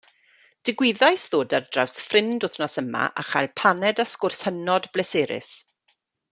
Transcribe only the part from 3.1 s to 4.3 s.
a chael paned a